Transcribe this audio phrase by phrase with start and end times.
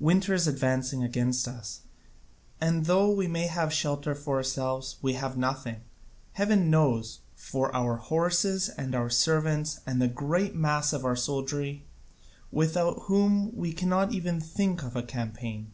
[0.00, 1.80] Winter is advancing against us,
[2.62, 5.82] and though we may have shelter for ourselves we have nothing,
[6.32, 11.84] heaven knows, for our horses and our servants and the great mass of our soldiery,
[12.50, 15.72] without whom we cannot even think of a campaign.